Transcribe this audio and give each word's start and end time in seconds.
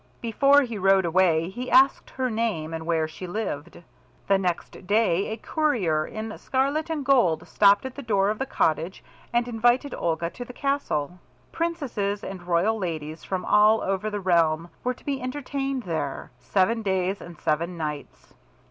Before 0.19 0.63
he 0.63 0.79
rode 0.79 1.05
away 1.05 1.51
he 1.51 1.69
asked 1.69 2.09
her 2.09 2.31
name 2.31 2.73
and 2.73 2.87
where 2.87 3.07
she 3.07 3.27
lived. 3.27 3.83
The 4.25 4.39
next 4.39 4.87
day 4.87 5.27
a 5.27 5.37
courier 5.37 6.07
in 6.07 6.35
scarlet 6.39 6.89
and 6.89 7.05
gold 7.05 7.47
stopped 7.47 7.85
at 7.85 7.93
the 7.93 8.01
door 8.01 8.31
of 8.31 8.39
the 8.39 8.47
cottage 8.47 9.03
and 9.31 9.47
invited 9.47 9.93
Olga 9.93 10.31
to 10.31 10.43
the 10.43 10.53
castle. 10.57 11.19
Princesses 11.51 12.23
and 12.23 12.41
royal 12.47 12.79
ladies 12.79 13.23
from 13.23 13.45
all 13.45 13.81
over 13.81 14.09
the 14.09 14.19
realm 14.19 14.71
were 14.83 14.95
to 14.95 15.05
be 15.05 15.21
entertained 15.21 15.83
there, 15.83 16.31
seven 16.39 16.81
days 16.81 17.21
and 17.21 17.39
seven 17.39 17.77
nights. 17.77 18.33